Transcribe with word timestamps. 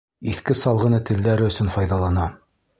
Иҫке 0.29 0.55
салғыны 0.61 1.01
телдәре 1.11 1.53
өсөн 1.53 1.71
файҙалана. 1.77 2.29